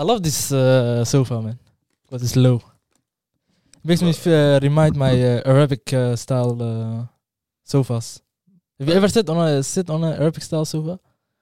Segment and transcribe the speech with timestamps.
[0.00, 1.58] I love this uh, sofa, man.
[2.06, 2.62] Because it's low.
[3.84, 7.06] makes me uh, remind my uh, Arabic uh, style uh,
[7.64, 8.22] sofas.
[8.78, 10.98] Have you ever sit on a sit on an Arabic style sofa,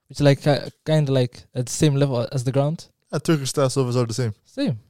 [0.09, 2.89] which like uh, kind of like at the same level as the ground?
[3.13, 4.35] Yeah, Turkish style sofas are the same.
[4.45, 4.81] Same.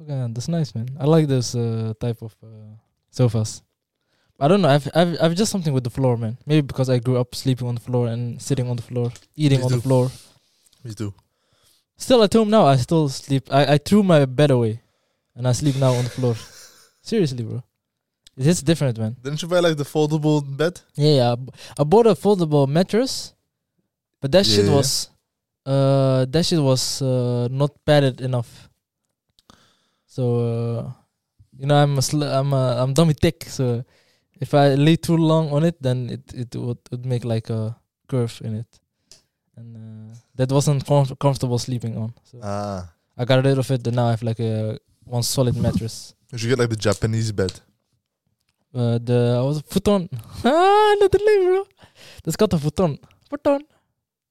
[0.00, 0.88] Okay, that's nice, man.
[0.98, 2.76] I like this uh, type of uh,
[3.10, 3.60] sofas.
[4.40, 4.70] I don't know.
[4.70, 6.38] I've, I've I've just something with the floor, man.
[6.46, 9.60] Maybe because I grew up sleeping on the floor and sitting on the floor, eating
[9.60, 10.10] Me on the floor.
[10.82, 11.12] Me too.
[11.96, 13.48] Still at home now, I still sleep.
[13.52, 14.80] I, I threw my bed away,
[15.36, 16.34] and I sleep now on the floor.
[17.02, 17.62] Seriously, bro.
[18.36, 19.16] It is different, man.
[19.22, 20.80] Didn't you buy like the foldable bed?
[20.96, 21.32] Yeah, yeah.
[21.32, 23.32] I b- I bought a foldable mattress,
[24.20, 24.74] but that shit Yeah.
[24.74, 25.08] was,
[25.64, 28.68] uh, that shit was uh, not padded enough.
[30.06, 30.92] So, uh,
[31.58, 33.44] you know, I'm a sl- I'm a, I'm dummy thick.
[33.48, 33.84] So,
[34.40, 37.76] if I lay too long on it, then it it would would make like a
[38.08, 38.80] curve in it,
[39.56, 42.14] and uh, that wasn't com- comfortable sleeping on.
[42.24, 42.90] So Ah.
[43.16, 46.14] I got rid of it, and now I have like a one solid mattress.
[46.32, 47.52] You should get like the Japanese bed.
[48.74, 49.66] Uh, the what was it?
[49.66, 50.08] futon.
[50.44, 51.64] ah, not the name, bro.
[52.24, 52.98] That's called a futon.
[53.30, 53.60] Futon.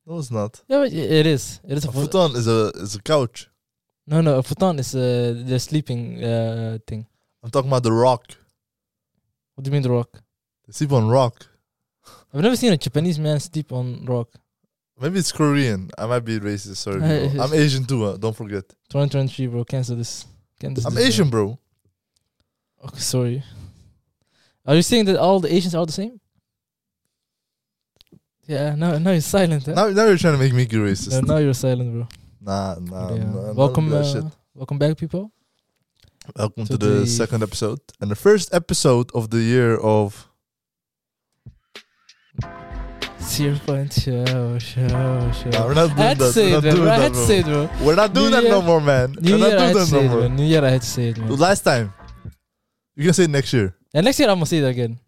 [0.06, 0.62] No, it's not.
[0.68, 1.62] Yeah, but it is.
[1.66, 3.48] It is a, A fu- futon is a is a couch.
[4.06, 7.06] No, no, a futon is uh, the sleeping uh, thing.
[7.42, 8.24] I'm talking about the rock.
[9.56, 10.10] What do you mean the rock?
[10.68, 11.46] They sleep on rock.
[12.34, 14.28] I've never seen a Japanese man sleep on rock.
[15.00, 15.90] Maybe it's Korean.
[15.98, 16.78] I might be racist.
[16.78, 17.32] Sorry, Hey.
[17.40, 18.06] I'm Asian too.
[18.06, 18.68] Uh, don't forget.
[18.90, 19.64] 2023, bro.
[19.66, 20.26] Cancel this.
[20.60, 20.86] Cancel this.
[20.86, 21.08] I'm this, bro.
[21.08, 21.60] Asian, bro.
[22.86, 23.44] Okay, sorry.
[24.66, 26.20] Are you saying that all the Asians are the same?
[28.46, 29.68] Yeah, no, no, you're silent.
[29.68, 31.22] Now, now you're trying to make me racist.
[31.26, 32.08] No, now you're silent, bro.
[32.42, 33.14] Nah, nah.
[33.16, 33.24] Yeah.
[33.24, 34.24] nah, none welcome, uh, shit.
[34.54, 35.32] welcome back, people.
[36.38, 40.30] Welcome to to the the- second episode and the first episode of the year of.
[43.34, 44.88] Zero point show, show,
[45.32, 45.50] show.
[45.50, 46.34] Nah, we're not I doing had to that.
[46.34, 46.76] say We're it, not man.
[46.76, 47.70] doing I that, had to say it, bro.
[47.82, 49.12] We're not doing New that no more, man.
[49.20, 50.22] New we're Year, I not had doing to that say no more.
[50.22, 50.36] man.
[50.36, 51.36] New Year, I had to say it, man.
[51.38, 51.94] Last time.
[52.96, 53.76] You can say it next year.
[53.94, 55.00] And next year, I'm gonna say it again.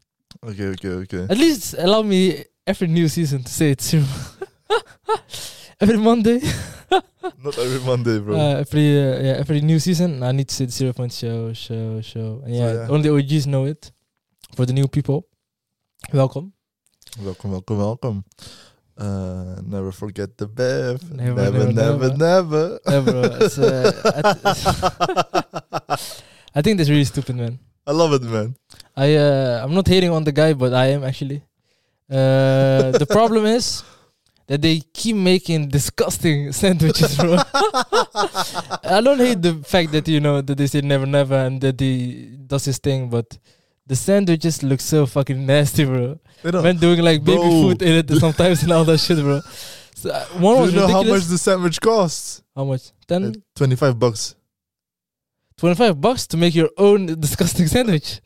[0.43, 1.23] Okay, okay, okay.
[1.29, 4.03] At least allow me every new season to say it too.
[5.79, 6.39] every Monday,
[7.43, 8.35] Not every Monday, bro.
[8.35, 11.53] uh, every uh, yeah, every new season, I need to say the zero point show,
[11.53, 12.41] show, show.
[12.43, 12.87] And yeah, yeah.
[12.89, 13.91] only OGs know it.
[14.55, 15.27] For the new people,
[16.13, 16.53] welcome.
[17.21, 18.23] Welcome, welcome, welcome.
[18.97, 21.11] Uh, never forget the Bev.
[21.11, 23.37] Never, Never, never, never, never.
[23.41, 23.91] It's, uh,
[25.89, 25.97] I,
[26.55, 27.59] I think that's really stupid, man.
[27.85, 28.55] I love it, man.
[28.95, 31.43] I uh, I'm not hating on the guy, but I am actually.
[32.09, 33.83] Uh, the problem is
[34.47, 37.35] that they keep making disgusting sandwiches, bro.
[38.83, 41.79] I don't hate the fact that you know that they say never never and that
[41.79, 43.37] he does his thing, but
[43.87, 46.19] the sandwich just looks so fucking nasty, bro.
[46.43, 47.49] Man doing like baby Bro.
[47.61, 49.41] food in it sometimes and all that shit, bro.
[49.95, 52.43] So, uh, one Do was you know how much the sandwich costs?
[52.55, 52.91] How much?
[53.07, 54.35] 10, Uh, 25 bucks.
[55.57, 58.19] 25 bucks to make your own disgusting sandwich.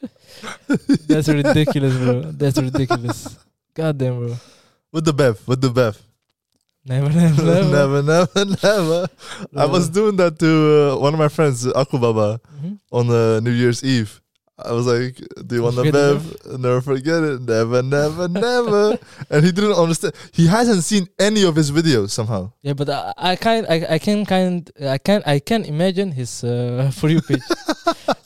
[1.07, 2.21] That's ridiculous, bro.
[2.31, 3.37] That's ridiculous.
[3.73, 4.35] God damn, bro.
[4.91, 6.01] With the Bev, with the Bev.
[6.85, 7.69] Never, never, never.
[7.69, 9.07] never, never, never.
[9.55, 12.79] I was doing that to uh, one of my friends, Akubaba, Mhm.
[12.91, 14.19] on uh, New Year's Eve.
[14.65, 15.15] I was like,
[15.47, 16.59] "Do you want the Bev?
[16.59, 17.41] Never forget it.
[17.41, 18.97] Never, never, never."
[19.29, 20.13] and he didn't understand.
[20.31, 22.51] He hasn't seen any of his videos somehow.
[22.61, 26.43] Yeah, but I, I can I, I can kind I can I can imagine his
[26.43, 27.43] uh, for you page.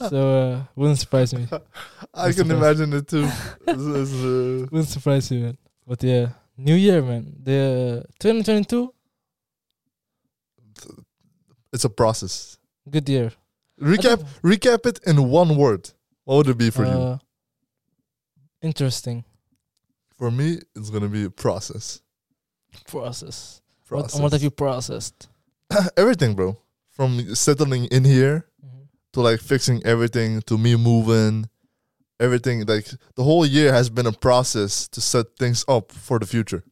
[0.09, 1.47] so uh, wouldn't surprise me.
[2.13, 3.27] I That's can imagine it too.
[3.65, 5.57] This is, uh, Wouldn't surprise me, man.
[5.87, 7.33] But yeah, New Year, man.
[7.41, 8.93] The 2022,
[11.71, 12.57] it's a process.
[12.89, 13.31] good year.
[13.81, 15.89] Recap, recap it in one word.
[16.25, 16.91] What would it be for you?
[16.91, 17.17] Uh,
[18.61, 19.25] Interesting
[20.17, 22.01] For me, it's gonna be a process.
[22.87, 23.61] process.
[23.89, 24.21] What, Process.
[24.21, 25.27] what have you processed?
[25.97, 26.57] Everything, bro.
[26.89, 28.87] From settling in here Mhm.
[29.13, 31.49] to like fixing everything to me moving
[32.19, 36.25] everything like the whole year has been a process to set things up for the
[36.25, 36.63] future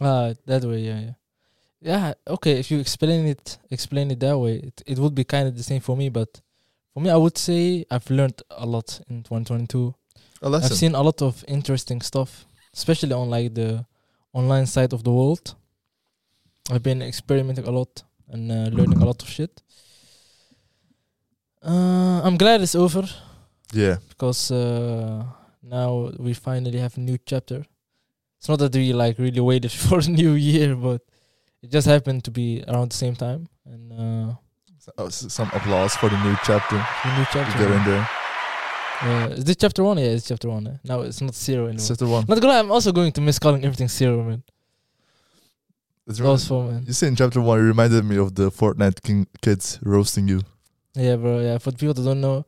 [0.00, 1.14] Ah, that way, yeah, yeah,
[1.80, 2.14] yeah.
[2.28, 5.56] Okay, if you explain it, explain it that way, it, it would be kind of
[5.56, 6.10] the same for me.
[6.10, 6.40] But
[6.96, 9.94] for me, I would say I've learned a lot in 2022.
[10.40, 13.84] a lesson I've seen a lot of interesting stuff, especially on like the
[14.32, 15.56] online side of the world.
[16.70, 19.62] I've been experimenting a lot and uh, learning a lot of shit.
[21.62, 23.04] Uh, I'm glad it's over
[23.72, 25.22] yeah because uh,
[25.62, 27.66] now we finally have a new chapter.
[28.38, 31.02] It's not that we like really waited for the new year, but
[31.62, 33.48] it just happened to be around the same time.
[33.66, 34.34] And uh,
[34.98, 37.58] oh, some applause for the new chapter the new chapter.
[37.58, 38.08] get in there
[39.02, 39.98] Uh, is this chapter one?
[39.98, 40.66] Yeah, it's chapter one.
[40.68, 40.76] Eh?
[40.84, 41.84] Now it's not zero anymore.
[41.86, 44.42] chapter one Not gonna lie, I'm also going to miss calling everything zero, man.
[46.06, 46.84] It's That was fun, man.
[46.86, 50.40] you say in chapter one, it reminded me of the Fortnite king kids roasting you.
[50.94, 51.40] Yeah, bro.
[51.40, 52.46] Yeah, for the people that don't know,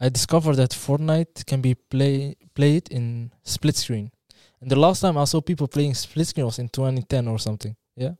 [0.00, 4.10] I discovered that Fortnite can be play played in split screen.
[4.62, 7.76] And the last time I saw people playing split screen was in 2010 or something.
[7.94, 8.14] Yeah,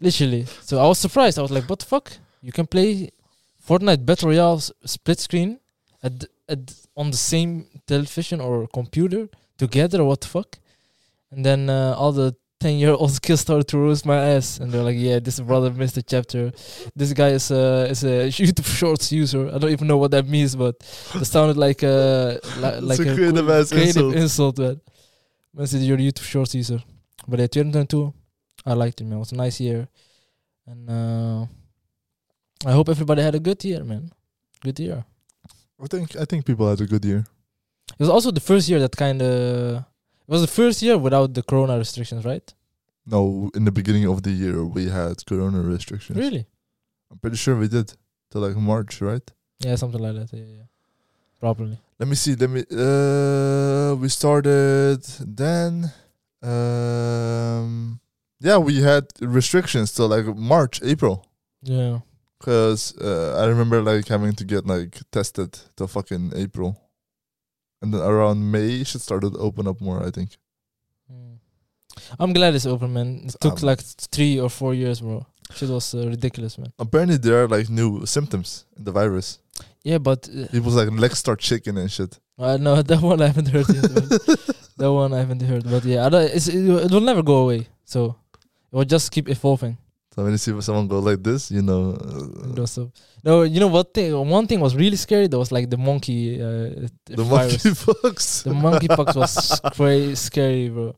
[0.00, 0.46] literally.
[0.62, 1.38] So I was surprised.
[1.38, 2.12] I was like, "What the fuck?
[2.42, 3.10] You can play
[3.66, 5.58] Fortnite Battle Royale s- split screen
[6.02, 6.58] at, at
[6.96, 10.04] on the same television or computer together?
[10.04, 10.58] What the fuck?"
[11.30, 14.70] And then uh, all the 10 year old kids started to roast my ass, and
[14.72, 16.52] they're like, "Yeah, this brother missed a chapter."
[16.96, 19.48] this guy is a is a YouTube Shorts user.
[19.54, 20.74] I don't even know what that means, but
[21.14, 24.14] it sounded like a li- like a creative ass creative insult.
[24.16, 24.80] insult, man.
[25.54, 26.80] Man said you're a YouTube Shorts user,
[27.26, 28.14] but yeah, 2022,
[28.66, 29.16] I liked it, man.
[29.16, 29.88] It was a nice year,
[30.66, 31.46] and uh,
[32.66, 34.10] I hope everybody had a good year, man.
[34.62, 35.04] Good year.
[35.82, 37.24] I think I think people had a good year.
[37.92, 41.34] It was also the first year that kind of it was the first year without
[41.34, 42.54] the Corona restrictions, right?
[43.06, 46.16] No, in the beginning of the year we had corona restrictions.
[46.18, 46.46] Really?
[47.10, 47.92] I'm pretty sure we did
[48.30, 49.28] till like March, right?
[49.58, 50.32] Yeah, something like that.
[50.32, 50.62] Yeah, yeah.
[51.40, 51.78] Probably.
[51.98, 52.34] Let me see.
[52.34, 52.62] Let me.
[52.70, 55.90] Uh, we started then.
[56.42, 58.00] Um,
[58.40, 61.26] yeah, we had restrictions till like March, April.
[61.62, 62.00] Yeah.
[62.42, 66.80] Cause uh, I remember like having to get like tested till fucking April,
[67.82, 70.02] and then around May shit started to open up more.
[70.06, 70.30] I think.
[71.12, 71.36] Mm.
[72.18, 73.24] I'm glad it's over, man.
[73.26, 73.80] It took Um, like
[74.14, 75.26] three or four years, bro.
[75.54, 76.72] Shit was uh, ridiculous, man.
[76.78, 79.38] Apparently there are like new symptoms in the virus.
[79.84, 82.18] Yeah, but uh, was like legs start shaking and shit.
[82.38, 83.82] uh, no, that one I haven't heard yet.
[84.78, 87.36] that one I haven't heard, but yeah, I don't, it's, it, it will never go
[87.44, 87.68] away.
[87.84, 88.16] So
[88.72, 89.76] it will just keep evolving.
[90.14, 91.92] So when you see someone go like this, you know.
[91.92, 92.90] uh, so
[93.22, 94.12] no, you know what thing?
[94.28, 95.28] One thing was really scary.
[95.28, 96.42] That was like the monkey.
[96.42, 97.62] Uh, the virus.
[97.64, 98.44] monkeypox.
[98.50, 100.96] The monkeypox was crazy scary, bro.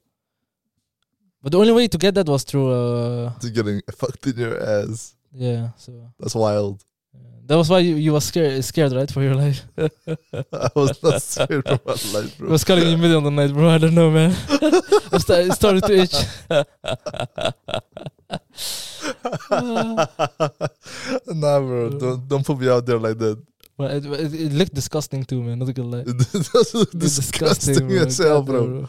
[1.42, 4.56] But the only way to get that was through, uh, to getting fucked in your
[4.62, 5.14] ass.
[5.34, 5.70] yeah.
[5.76, 6.82] So That's wild.
[7.14, 9.62] Uh, that was why you, you was scared, scared, right, for your life.
[9.78, 12.50] I was not scared for my life, bro.
[12.50, 13.68] was calling you middle of the night, bro.
[13.68, 14.34] I don't know, man.
[14.50, 16.14] I it started to itch.
[21.34, 21.90] nah, bro.
[21.90, 23.42] Don't don't put me out there like that.
[23.76, 25.58] But it, it, it looked disgusting too, man.
[25.58, 26.04] Not gonna lie.
[26.06, 27.96] It does look looked disgusting bro.
[27.98, 28.88] as hell, Goddamn,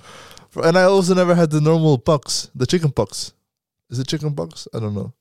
[0.54, 0.64] bro.
[0.64, 3.34] And I also never had the normal pox, the chicken pox.
[3.90, 4.68] Is it chicken pox?
[4.74, 5.14] I don't know.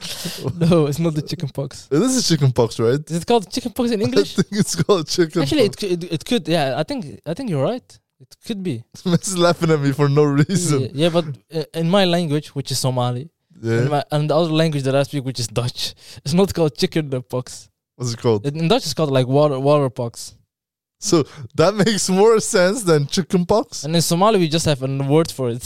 [0.58, 1.88] no, it's not the chicken pox.
[1.90, 3.00] It is a chicken pox, right?
[3.10, 4.38] Is it called chicken pox in English?
[4.38, 6.48] I think it's called chicken Actually, it, it, it could.
[6.48, 7.98] Yeah, I think I think you're right.
[8.20, 8.84] It could be.
[9.04, 10.80] Man's laughing at me for no reason.
[10.82, 11.24] Yeah, yeah, but
[11.54, 13.30] uh, in my language, which is Somali,
[13.62, 13.78] Yeah.
[13.80, 15.94] and, my, and the other language that I speak, which is Dutch,
[16.24, 17.70] it's not called chicken pox.
[17.96, 18.46] What's it called?
[18.46, 20.34] In Dutch, it's called like water water pox.
[20.98, 21.24] So
[21.54, 23.84] that makes more sense than chicken pox.
[23.84, 25.64] And in Somali, we just have a word for it.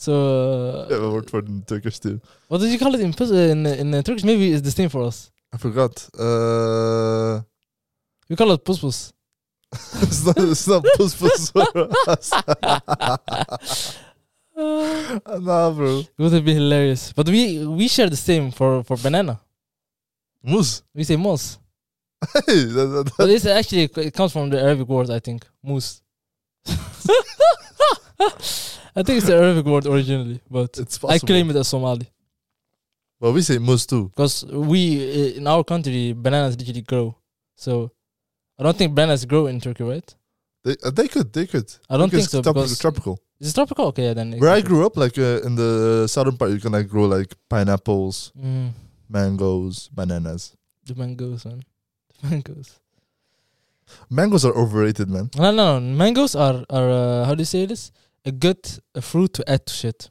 [0.00, 2.20] So, I uh, have a word for in Turkish too.
[2.48, 3.12] what did you call it in
[3.54, 4.24] in in uh, Turkish?
[4.24, 5.30] Maybe it's the same for us.
[5.52, 5.94] I forgot.
[6.18, 7.42] Uh,
[8.28, 9.12] We call it pus pus.
[10.04, 10.38] it's not.
[10.38, 11.30] It's not puss for
[12.12, 12.26] us.
[15.48, 15.92] nah, bro.
[16.00, 17.12] It would have been hilarious.
[17.12, 19.40] But we we share the same for for banana.
[20.42, 20.82] Moose.
[20.94, 21.58] We say mos.
[22.46, 25.46] Hey, that, that, But it's actually it comes from the Arabic word, I think.
[25.62, 26.02] Moose.
[28.98, 31.26] I think it's the Arabic word originally, but it's I possible.
[31.28, 32.06] claim it as Somali
[33.20, 34.04] But we say moose too.
[34.14, 34.80] because we
[35.34, 37.06] uh, in our country bananas literally grow.
[37.64, 37.72] So
[38.58, 40.08] I don't think bananas grow in Turkey, right?
[40.64, 41.28] They, uh, they could.
[41.32, 41.68] They could.
[41.88, 43.14] I don't think Because so tropical- because tropical.
[43.40, 43.84] is it tropical?
[43.90, 44.28] Okay, yeah, then.
[44.42, 45.72] Where I grew up, like uh, in the
[46.08, 48.70] southern part, you can like grow like pineapples, Mm,
[49.08, 50.42] mangoes, bananas.
[50.88, 51.62] the mangoes, man.
[52.20, 52.68] The mangoes.
[54.10, 55.30] Mangoes are overrated, man.
[55.36, 55.96] No, no, no.
[55.96, 57.92] Mangoes are are uh, how do you say this?
[58.24, 58.58] A good
[58.94, 60.10] a fruit to add to shit.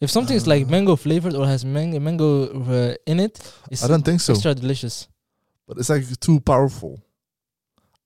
[0.00, 0.70] If something is like Uh.
[0.70, 3.38] mango flavored or has mango mango uh, in it,
[3.70, 5.08] it's I don't think so, extra delicious.
[5.66, 7.00] but it's like too powerful.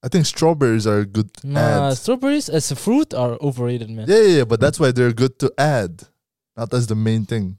[0.05, 1.97] I think strawberries are a good Nah, add.
[1.99, 4.07] strawberries as a fruit are overrated, man.
[4.09, 6.03] Yeah, yeah, yeah, but that's why they're good to add,
[6.57, 7.59] not as the main thing.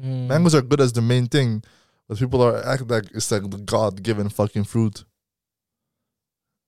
[0.00, 0.26] Mm.
[0.28, 1.62] Mangoes are good as the main thing,
[2.08, 5.04] but people are act like it's like the god given fucking fruit.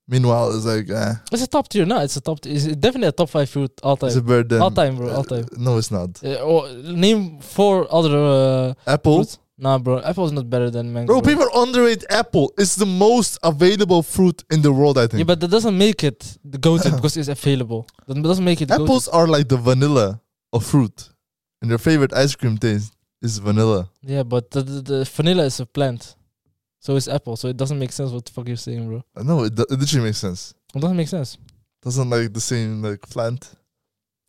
[0.08, 1.84] Meanwhile, it's like, eh, It's a top tier.
[1.84, 2.40] No, it's a top.
[2.40, 4.08] T- it's definitely a top five fruit all time.
[4.08, 5.10] it's a than All time, bro.
[5.10, 5.46] All uh, time.
[5.58, 6.24] No, it's not.
[6.24, 9.38] Uh, or name four other uh, Apple, fruits.
[9.58, 10.00] Nah, bro.
[10.00, 11.20] Apple's not better than mango.
[11.20, 11.20] bro.
[11.20, 12.54] People underrate apple.
[12.56, 14.96] It's the most available fruit in the world.
[14.96, 15.18] I think.
[15.18, 17.86] Yeah, but that doesn't make it the go-to because it's available.
[18.06, 18.84] That doesn't make it the go-to.
[18.84, 20.22] Apples are like the vanilla
[20.54, 21.10] of fruit,
[21.60, 23.90] and your favorite ice cream taste is vanilla.
[24.02, 26.14] Yeah, but the, the, the vanilla is a plant.
[26.88, 27.36] So it's apple.
[27.36, 29.04] So it doesn't make sense what the fuck you're saying, bro.
[29.22, 30.54] No, it, do- it literally makes sense.
[30.74, 31.36] It doesn't make sense.
[31.82, 33.50] Doesn't like the same like plant.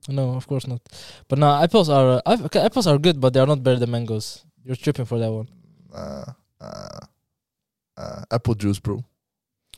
[0.10, 0.82] No, of course not.
[1.30, 3.92] But no, apples are uh, okay, apples are good, but they are not better than
[3.92, 4.44] mangoes.
[4.66, 5.48] You're tripping for that one.
[5.96, 6.26] Uh,
[6.60, 7.00] uh,
[7.96, 9.06] uh, apple juice, bro.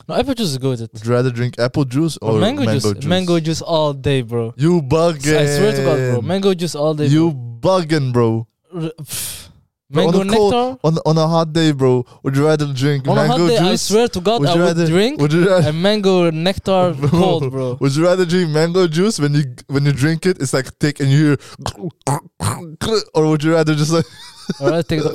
[0.08, 0.80] No, apple juice is good.
[0.80, 0.92] It.
[0.92, 4.54] Would you rather drink apple juice or mango, juice, mango juice all day, bro.
[4.56, 5.38] You bugging.
[5.38, 6.22] I swear to God, bro.
[6.22, 7.06] Mango juice all day.
[7.06, 7.78] You bro.
[7.78, 8.48] bugging, bro.
[8.74, 9.51] R- pff.
[9.92, 10.78] Bro, on mango a cold- nectar.
[10.88, 12.04] On on a hot day, bro.
[12.22, 13.82] Would you rather drink On a mango hot day, I juice?
[13.82, 15.68] swear to God, Would I you would rather- drink Would you rather?
[15.68, 17.08] a mango nectar Bro.
[17.10, 17.76] cold, bro.
[17.80, 20.40] Would you rather drink mango juice when you when you drink it?
[20.40, 21.36] It's like thick and you hear,
[23.14, 24.06] or would you rather just like
[24.60, 25.12] Alright, take the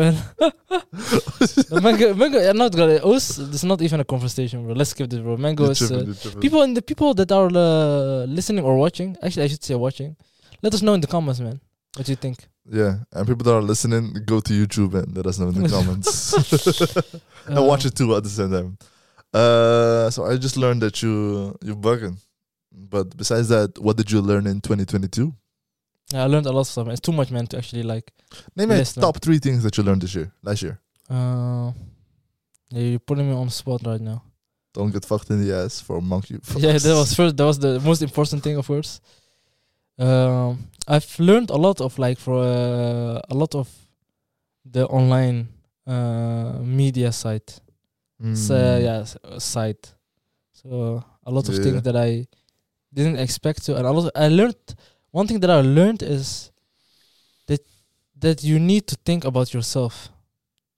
[0.00, 0.14] man.
[1.68, 2.38] the mango, mango.
[2.38, 2.94] I'm not gonna.
[3.04, 4.72] Us, it's not even a conversation, bro.
[4.74, 5.36] Let's skip this, bro.
[5.36, 9.16] Mango You're is tripping, uh, people and the people that are uh, listening or watching.
[9.22, 10.16] Actually, I should say watching.
[10.62, 11.60] Let us know in the comments, man.
[11.96, 12.48] What do you think?
[12.70, 15.68] Yeah, and people that are listening, go to YouTube and let us know in the
[15.68, 16.32] comments
[17.46, 18.78] and watch Uh, it too at the same time.
[19.32, 22.16] Uh, so I just learned that you you bugging.
[22.72, 25.32] But besides that, what did you learn in 2022?
[26.12, 26.88] Yeah, I learned a lot of stuff.
[26.88, 28.12] It's too much, man, to actually like.
[28.56, 28.84] Name me no.
[29.00, 30.78] top three things that you learned this year, last year.
[31.08, 31.72] Uh,
[32.70, 34.22] yeah, you're putting me on the spot right now.
[34.74, 36.38] Don't get fucked in the ass for a monkey.
[36.58, 37.36] Yeah, that was first.
[37.36, 39.00] That was the most important thing, of course.
[39.98, 43.68] Um, I've learned a lot of like for uh, a lot of
[44.64, 45.48] the online
[45.86, 47.60] uh, media site.
[48.34, 48.82] So, Mm.
[48.82, 49.94] yeah, uh, site.
[50.52, 51.62] So a lot of Yeah.
[51.62, 52.26] things that I
[52.92, 54.10] didn't expect to, and a lot.
[54.14, 54.56] I learned
[55.10, 56.50] one thing that I learned is
[57.46, 57.60] that
[58.20, 60.08] that you need to think about yourself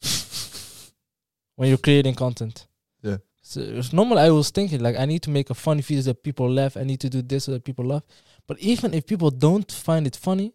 [1.56, 2.66] when you're creating content.
[3.02, 3.18] Yeah.
[3.42, 4.18] So it's normal.
[4.18, 6.76] I was thinking like I need to make a funny video that people laugh.
[6.76, 8.02] I need to do this so that people laugh.
[8.48, 10.52] But even if people don't find it funny,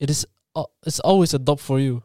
[0.00, 2.02] it is al- it's always a dub for you.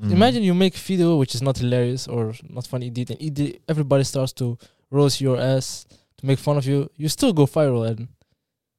[0.00, 0.10] Mm.
[0.12, 3.60] Imagine you make a video which is not hilarious or not funny indeed, and ide-
[3.68, 4.58] everybody starts to
[4.90, 5.86] roast your ass
[6.18, 6.90] to make fun of you.
[6.96, 8.08] You still go viral, and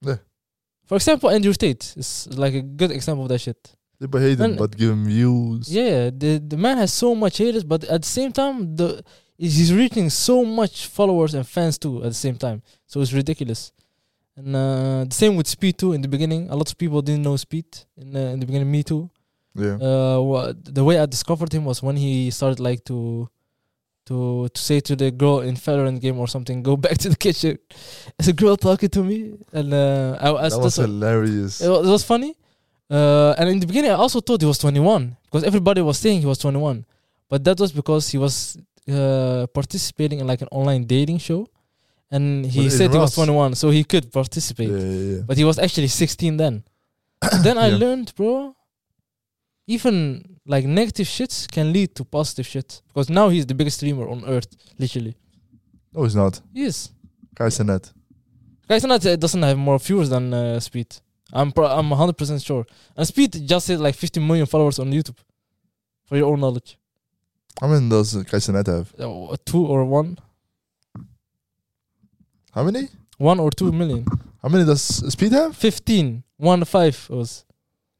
[0.01, 0.17] Yeah.
[0.87, 3.71] for example, Andrew Tate is like a good example of that shit.
[3.99, 5.73] They hate him, but give him views.
[5.73, 9.01] Yeah, the the man has so much haters, but at the same time, the
[9.37, 12.61] he's reaching so much followers and fans too at the same time.
[12.87, 13.71] So it's ridiculous.
[14.37, 15.93] And uh, the same with Speed too.
[15.93, 17.65] In the beginning, a lot of people didn't know Speed.
[17.97, 19.09] In uh, in the beginning, me too.
[19.55, 19.75] Yeah.
[19.75, 23.29] Uh, the way I discovered him was when he started like to
[24.07, 27.15] to to say to the girl in Valorant game or something, go back to the
[27.15, 27.57] kitchen.
[28.19, 31.61] It's a girl talking to me, and uh, I, I that was hilarious.
[31.61, 32.35] it was, it was funny.
[32.89, 36.19] Uh, and in the beginning, I also thought he was 21 because everybody was saying
[36.19, 36.85] he was 21,
[37.29, 41.47] but that was because he was uh, participating in like an online dating show,
[42.11, 44.69] and he said he was 21, so he could participate.
[44.69, 45.21] yeah, yeah.
[45.25, 46.63] But he was actually 16 then.
[47.43, 47.77] then I Yeah.
[47.77, 48.55] learned, bro.
[49.67, 54.07] Even like negative shits can lead to positive shit because now he's the biggest streamer
[54.07, 54.47] on earth,
[54.77, 55.15] literally.
[55.93, 56.39] No, he's not.
[56.53, 56.91] He is.
[57.67, 57.91] That.
[58.69, 60.95] Guys, uh, doesn't have more viewers than uh, Speed.
[61.33, 62.65] I'm pro- I'm 100 percent sure.
[62.95, 65.17] And Speed just hit like 50 million followers on YouTube.
[66.05, 66.77] For your own knowledge,
[67.59, 68.23] How many does in
[68.55, 68.93] have?
[68.99, 70.19] uh, two or one,
[72.55, 72.87] How many?
[73.17, 74.05] one or two million.
[74.41, 75.55] How many does Speed have?
[75.55, 77.45] 15, one five was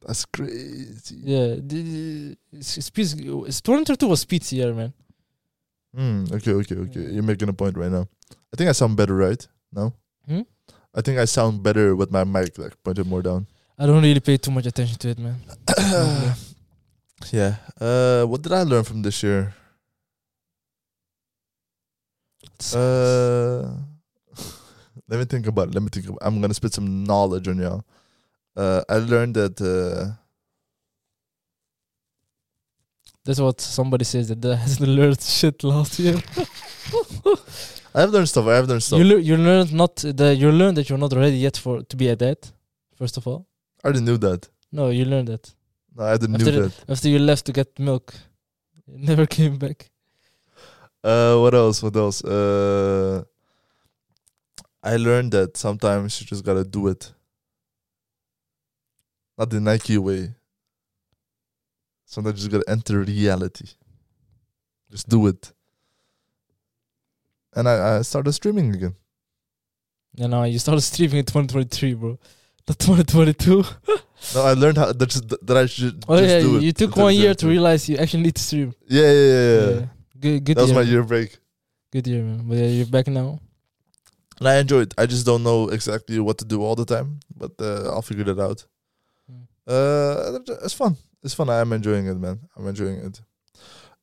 [0.06, 1.16] That's crazy.
[1.22, 1.56] yeah.
[1.58, 3.06] The, Speed,
[3.46, 4.92] it's 2022 was Speed's year, man.
[5.96, 7.00] Mm, okay, okay, okay.
[7.00, 7.08] Yeah.
[7.08, 8.06] You're making a point right now.
[8.52, 9.46] I think I sound better, right?
[9.72, 9.92] No?
[10.26, 10.42] Hmm?
[10.94, 13.46] I think I sound better with my mic like pointed more down.
[13.78, 15.36] I don't really pay too much attention to it, man.
[17.30, 17.56] yeah.
[17.80, 19.54] Uh, what did I learn from this year?
[22.74, 23.68] Uh,
[25.08, 25.74] let me think about it.
[25.74, 26.06] Let me think.
[26.08, 27.84] About I'm gonna spit some knowledge on y'all.
[28.56, 29.60] Uh, I learned that.
[29.60, 30.12] Uh,
[33.24, 36.16] That's what somebody says that that hasn't learned shit last year.
[37.94, 38.46] I have learned stuff.
[38.46, 38.98] I have learned stuff.
[38.98, 41.96] You lear- you learned not the you learned that you're not ready yet for to
[41.96, 42.38] be a dad.
[42.94, 43.46] First of all,
[43.82, 44.48] I already knew that.
[44.72, 45.54] no, you learned that
[45.96, 46.84] No, I didn't After knew that.
[46.88, 48.14] after you left to get milk.
[48.86, 49.90] You never came back.
[51.02, 51.82] Uh, what else?
[51.82, 52.22] What else?
[52.24, 53.24] Uh,
[54.86, 57.12] I learned that sometimes you just gotta do it.
[59.36, 60.32] Not the Nike way.
[62.04, 63.66] Sometimes you just gotta enter reality.
[64.88, 65.52] Just do it.
[67.56, 68.94] And I, I started streaming again.
[70.14, 72.18] You know, you started streaming in 2023, bro.
[72.68, 73.64] Not 2022.
[74.34, 76.62] No, I learned how that, just, that I should Oh just yeah, do you, it.
[76.62, 78.74] you took one year to realize you actually need to stream.
[78.88, 79.68] Yeah, yeah, yeah.
[79.68, 79.86] yeah.
[80.18, 81.36] Good, good That was my year break.
[81.92, 82.48] Good year, man.
[82.48, 83.40] But yeah, you're back now.
[84.38, 84.94] And I enjoy it.
[84.98, 88.24] I just don't know exactly what to do all the time, but uh, I'll figure
[88.24, 88.66] that out.
[89.30, 89.46] Mm.
[89.66, 90.96] Uh, it's fun.
[91.22, 91.48] It's fun.
[91.48, 92.40] I am enjoying it, man.
[92.56, 93.20] I'm enjoying it.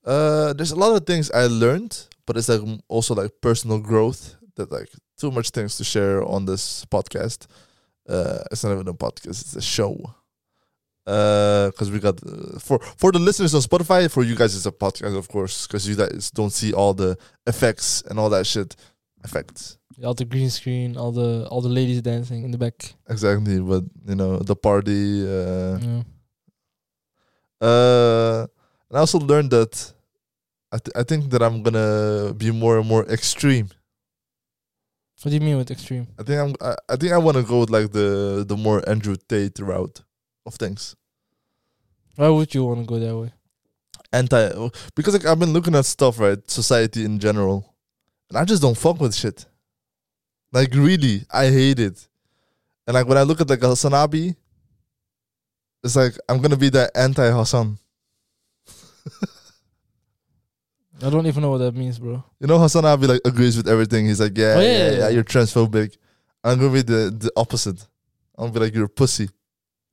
[0.04, 4.36] Uh, there's a lot of things I learned, but it's like also like personal growth.
[4.56, 7.48] That like too much things to share on this podcast.
[8.08, 10.16] Uh, it's not even a podcast; it's a show.
[11.06, 14.72] Because we got uh, for for the listeners on Spotify, for you guys it's a
[14.72, 18.76] podcast, of course, because you guys don't see all the effects and all that shit.
[19.24, 22.94] Effects, All the green screen, all the all the ladies dancing in the back.
[23.10, 23.60] exactly.
[23.60, 25.24] But you know the party.
[25.24, 26.04] Uh, Yeah.
[27.62, 28.48] Uh,
[28.90, 29.94] and I also learned that
[30.72, 33.70] I th- I think that I'm gonna be more and more extreme.
[35.22, 36.08] What do you mean with extreme?
[36.20, 38.84] I think I'm I, I think I want to go with like the the more
[38.90, 40.02] Andrew Tate route
[40.46, 40.96] of things.
[42.18, 43.32] Why would you want to go that way?
[44.12, 47.73] Anti because like I've been looking at stuff right, society in general,
[48.30, 49.46] and I just don't fuck with shit.
[50.52, 52.08] Like really, I hate it.
[52.86, 54.36] And like when I look at like HasanAbi,
[55.84, 57.78] it's like I'm gonna be that anti Hassan.
[61.02, 62.24] I don't even know what that means, bro.
[62.40, 64.06] You know, HasanAbi like agrees with everything.
[64.06, 65.98] He's like, yeah, Oh, yeah, yeah, yeah, yeah, you're transphobic.
[66.44, 67.82] I'm gonna be the the opposite.
[68.38, 69.30] I'm gonna be like, you're a pussy,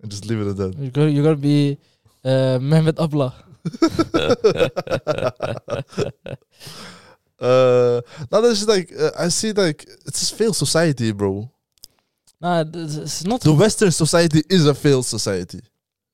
[0.02, 0.76] and just leave it at that.
[0.76, 1.78] You got you got to be
[2.24, 3.34] uh, Mehmet Abla.
[7.40, 11.50] uh, now that's just like uh, I see like it's just failed society, bro.
[12.40, 13.42] Nah, it's not.
[13.42, 15.60] The Western society is a failed society,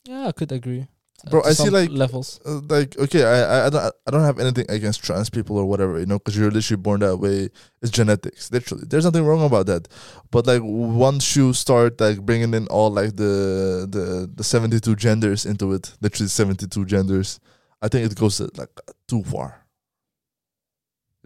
[0.07, 0.87] yeah, I could agree.
[1.27, 1.43] Uh, bro.
[1.45, 2.41] I see like levels.
[2.45, 5.65] uh, like okay, I, I I don't I don't have anything against trans people or
[5.67, 7.49] whatever, you know, because you're literally born that way.
[7.83, 8.85] It's genetics, literally.
[8.87, 9.89] There's nothing wrong about that.
[10.31, 15.47] But like once you start like bringing in all like the the the 72 genders
[15.47, 17.41] into it, literally 72 genders,
[17.81, 18.71] I think it goes uh, like
[19.09, 19.66] too far.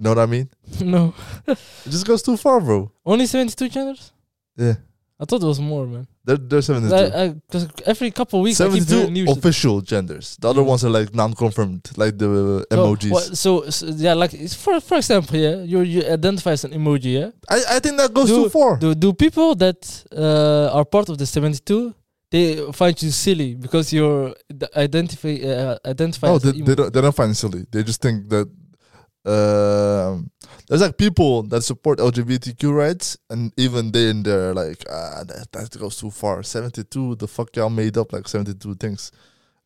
[0.01, 0.49] You know what I mean?
[0.81, 1.13] no,
[1.47, 1.59] It
[1.91, 2.91] just goes too far, bro.
[3.05, 4.13] only seventy-two genders.
[4.57, 4.75] Yeah,
[5.21, 6.07] I thought it was more, man.
[6.25, 6.95] they're they're 72.
[6.95, 9.37] I, I, cause every couple of weeks I keep 72 hearing news.
[9.37, 10.37] official genders.
[10.41, 13.11] The other ones are like non-confirmed, like the So, emojis.
[13.11, 16.73] what- so, so yeah, like it's for for example, yeah, you you identify as an
[16.73, 17.31] emoji, yeah.
[17.57, 18.79] I, I think that goes Do- too far.
[18.79, 19.81] Do do people that
[20.17, 21.95] uh, are part of the seventy-two
[22.33, 26.75] they find you silly because you're the- identify uh, identify No, as they, an they
[26.79, 26.91] don't.
[26.95, 27.63] They don't find it silly.
[27.73, 28.47] They just think that
[29.25, 30.31] um,
[30.67, 35.49] there's like people that support LGBTQ rights, and even they in there like ah, that,
[35.53, 36.43] that goes too far.
[36.43, 39.13] Seventy two, the fuck y'all made up like seventy two things,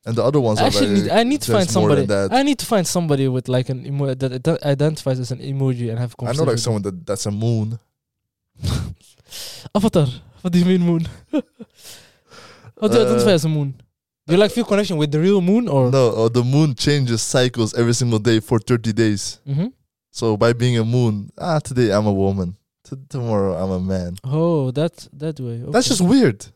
[0.04, 2.06] and the other ones are actually like need, I need to find somebody.
[2.06, 2.32] that.
[2.32, 5.98] I need to find somebody with like an emo that identifies as an emoji and
[5.98, 7.78] have I know like someone that that's a moon.
[9.74, 10.06] Avatar.
[10.40, 11.06] What do you mean moon?
[12.80, 13.80] How do you Uh, identify as a moon?
[14.26, 15.90] Do you like feel connection with the real moon or?
[15.90, 19.40] No, or the moon changes cycles every single day for thirty days.
[19.46, 19.66] hmm
[20.10, 22.56] So by being a moon, ah, today I'm a woman.
[22.88, 24.16] T- tomorrow I'm a man.
[24.24, 25.62] Oh, that that way.
[25.62, 25.72] Okay.
[25.72, 26.46] That's just weird.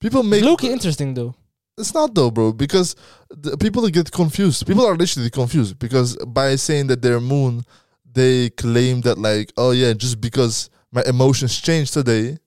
[0.00, 1.34] People make Loki interesting though.
[1.78, 2.96] It's not though, bro, because
[3.30, 4.66] the people get confused.
[4.66, 7.62] People are literally confused because by saying that they're moon,
[8.10, 12.38] they claim that like, oh yeah, just because my emotions changed today,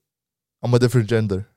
[0.63, 1.47] I'm a different gender.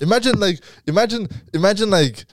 [0.00, 2.24] Imagine like, imagine, imagine like,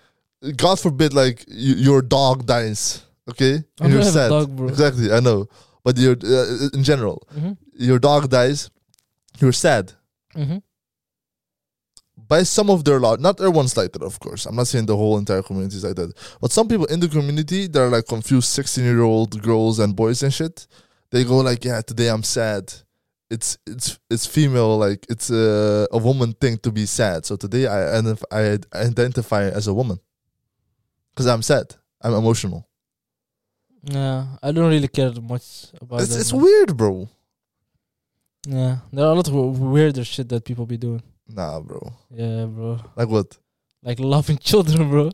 [0.55, 1.55] God forbid, like y-
[1.87, 4.29] your dog dies, okay, and you're sad.
[4.29, 4.69] dog.
[4.69, 5.47] Exactly, I know,
[5.83, 8.69] but you're uh, in general, hmm your dog dies,
[9.39, 9.93] you're sad
[10.35, 10.57] hmm
[12.27, 14.45] by some of their law, not everyone's like that, of course.
[14.45, 17.07] I'm not saying the whole entire community is like that, but some people in the
[17.07, 20.67] community that are like confused 16 year old girls and boys and shit,
[21.11, 22.73] they go like, yeah, today I'm sad.
[23.29, 27.25] It's it's it's female, like it's a a woman thing to be sad.
[27.25, 29.99] So today I identif- I identify as a woman
[31.13, 31.75] because I'm sad.
[32.01, 32.67] I'm emotional.
[33.83, 36.19] Yeah, I don't really care much about It's that.
[36.21, 36.41] it's man.
[36.41, 37.07] weird, bro.
[38.47, 41.03] Yeah, there are a lot of weirder shit that people be doing.
[41.27, 41.91] Nah, bro.
[42.09, 42.79] Yeah, bro.
[42.95, 43.37] Like what?
[43.83, 45.11] Like loving children, bro.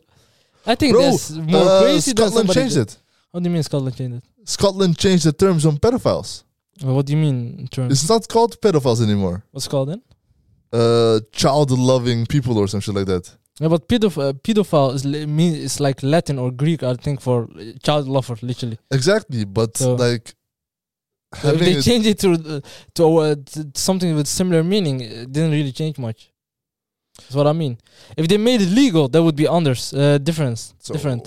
[0.65, 2.97] I think Bro, that's more Uh, crazy than Scotland somebody changed that- it.
[3.31, 4.23] What do you mean Scotland changed it?
[4.47, 6.43] Scotland changed the terms on pedophiles.
[6.83, 7.91] What do you mean in terms?
[7.93, 9.43] It's not called pedophiles anymore.
[9.51, 10.01] What's it called then?
[10.73, 13.25] uh child loving people or some shit like that.
[13.61, 17.21] Yeah, but pedoph- uh, pedophile is li- mean it's like Latin or Greek, I think,
[17.21, 18.79] for uh, child lover, literally.
[18.89, 20.33] Exactly, but So- like
[21.41, 22.61] So if having they it- change it to uh,
[22.95, 26.31] to, uh, to something with similar meaning, it didn't really change much.
[27.19, 27.77] That's what I mean.
[28.17, 31.23] If they made it legal, that would be unders uh, difference so- different.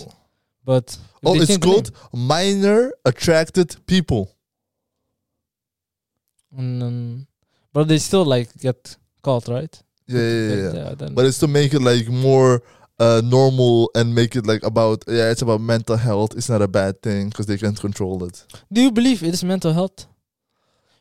[0.64, 0.86] But
[1.22, 4.22] if Oh, they it's change the called minor attracted people.
[6.56, 7.26] Name, mm,
[7.72, 9.82] but they still like get caught, right?
[10.06, 10.48] Yeah, yeah, yeah.
[10.70, 10.94] But, yeah.
[10.94, 12.62] then- But it's to make it like more
[12.98, 16.34] uh normal and make it like about yeah, it's about mental health.
[16.36, 18.44] It's not a bad thing because they can't control it.
[18.72, 20.06] Do you believe it is mental health?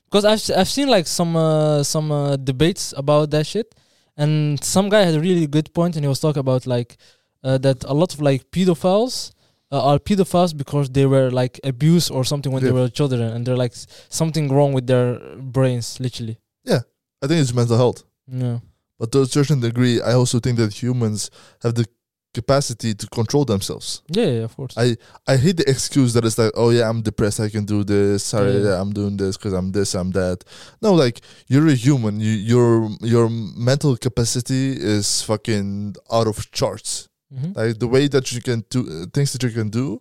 [0.10, 3.74] Because I've I've seen like some uh, some uh, debates about that shit,
[4.18, 6.98] and some guy had a really good point, and he was talking about like
[7.44, 9.32] uh, that a lot of like pedophiles
[9.76, 13.46] uh, are pedophiles because they were like abused or something when they were children, and
[13.46, 13.74] they're like
[14.22, 15.10] something wrong with their
[15.56, 16.36] brains, literally.
[16.72, 16.82] Yeah,
[17.24, 18.00] I think it's mental health.
[18.28, 18.60] Yeah.
[19.00, 21.30] But to a certain degree, I also think that humans
[21.64, 21.86] have the
[22.34, 24.02] capacity to control themselves.
[24.20, 24.74] Yeah, yeah, of course.
[24.86, 24.88] I
[25.34, 28.24] I hate the excuse that it's like, oh yeah, I'm depressed, I can do this.
[28.24, 28.66] Sorry, Yeah.
[28.70, 30.38] yeah, I'm doing this because I'm this, I'm that.
[30.82, 31.18] No, like
[31.52, 32.20] you're a human.
[32.20, 33.30] You, your your
[33.70, 34.64] mental capacity
[34.96, 37.08] is fucking out of charts.
[37.34, 37.56] Mhm.
[37.56, 40.00] Like the way that you can do uh, things that you can do,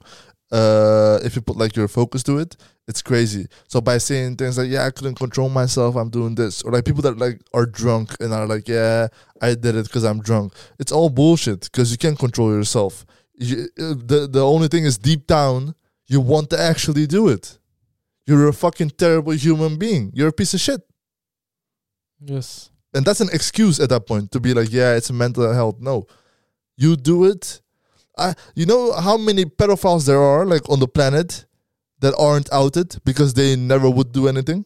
[0.53, 2.57] uh, if you put like your focus to it,
[2.87, 3.47] it's crazy.
[3.69, 6.85] So by saying things like, "Yeah, I couldn't control myself, I'm doing this," or like
[6.85, 9.09] people that like are drunk and are like, "Yeah,
[9.41, 13.07] I did it because I'm drunk," it's all bullshit because you can't control yourself.
[13.37, 15.75] You, uh, the the only thing is deep down
[16.07, 17.59] you want to actually do it.
[18.27, 20.11] You're a fucking terrible human being.
[20.15, 20.83] You're a piece of shit.
[22.21, 22.71] yes.
[22.95, 25.77] And that's an excuse at that point to be like, yeah, it's mental health.
[25.81, 26.07] No,
[26.77, 27.61] you do it.
[28.17, 31.47] I, you know how many pedophiles there are like on the planet
[32.01, 34.65] that aren't outed because they never would do anything.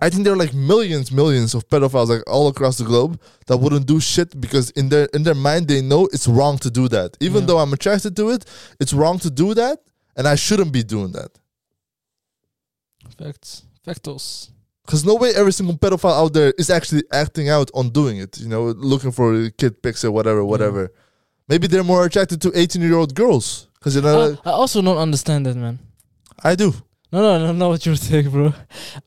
[0.00, 3.56] I think there are like millions, millions of pedophiles like all across the globe that
[3.56, 6.88] wouldn't do shit because in their in their mind they know it's wrong to do
[6.88, 7.16] that.
[7.20, 7.46] Even Yeah.
[7.46, 8.44] though I'm attracted to it,
[8.78, 9.80] it's wrong to do that,
[10.16, 11.32] and I shouldn't be doing that.
[13.18, 13.62] Facts.
[13.84, 14.50] Factos.
[14.88, 18.40] Because no way every single pedophile out there is actually acting out on doing it.
[18.40, 20.90] You know, looking for a kid pics or whatever, whatever.
[21.46, 23.68] Maybe they're more attracted to 18 year old girls.
[23.78, 25.78] Because you know, I, I also don't understand that, man.
[26.42, 26.72] I do.
[27.12, 28.54] No, no, no, know what you're saying, bro.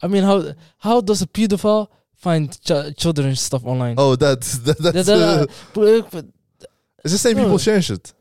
[0.04, 3.96] I mean, how how does a pedophile find ch- children stuff online?
[3.98, 5.08] Oh, that's that, that's.
[5.08, 6.22] That- that- uh,
[7.04, 7.44] it's the same no.
[7.46, 8.13] people sharing shit.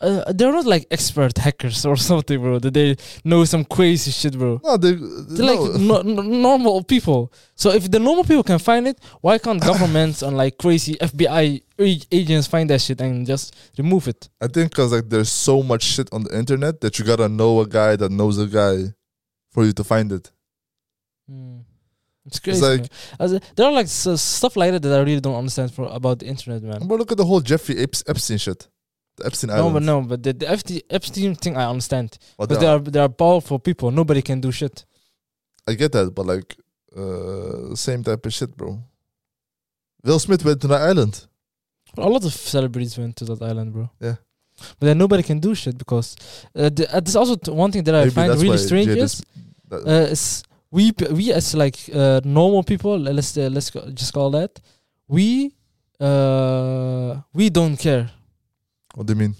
[0.00, 2.58] Uh, they're not like expert hackers or something, bro.
[2.58, 4.60] That they know some crazy shit, bro.
[4.62, 4.92] No, they.
[4.92, 5.62] They're no.
[5.62, 7.32] like no, no, normal people.
[7.54, 11.62] So if the normal people can find it, why can't governments and like crazy FBI
[12.12, 14.28] agents find that shit and just remove it?
[14.40, 17.60] I think because like there's so much shit on the internet that you gotta know
[17.60, 18.94] a guy that knows a guy
[19.50, 20.30] for you to find it.
[21.28, 21.58] Hmm.
[22.26, 22.60] It's crazy.
[22.64, 25.86] like- As there are like s- stuff like that that I really don't understand for
[25.90, 26.86] about the internet, man.
[26.86, 28.68] But look at the whole Jeffrey Ep- Epstein shit.
[29.24, 32.18] Epstein No, but no, but the, the FT, Epstein thing I understand.
[32.36, 33.90] But they are- they are powerful people.
[33.90, 34.84] Nobody can do shit.
[35.66, 36.56] I get that, but like,
[36.96, 38.78] uh, same type of shit, bro.
[40.04, 41.26] Will Smith went to the island.
[41.96, 43.90] A lot of celebrities went to that island, bro.
[44.00, 44.16] Yeah.
[44.78, 46.16] But then nobody can do shit because
[46.54, 49.14] uh, the, uh, there's also t- one thing that I Maybe find really strange is
[49.14, 49.22] is-
[49.70, 54.60] uh, is we we as like uh, normal people let's uh, let's just call that
[55.06, 55.52] we
[56.00, 58.10] uh we don't care
[58.98, 59.34] what do you mean?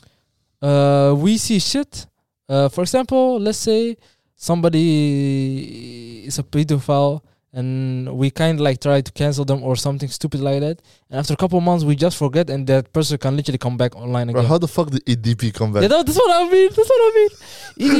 [0.62, 2.06] uh we see shit
[2.48, 3.96] uh for example let's say
[4.36, 7.20] somebody is a pedophile
[7.52, 11.18] and we kind of like try to cancel them or something stupid like that and
[11.20, 14.26] after a couple months we just forget and that person can literally come back online
[14.30, 15.82] Bro, again how the fuck did EDP come back?
[15.82, 16.68] yeah, no, that's what I mean.
[16.76, 17.30] That's what I mean.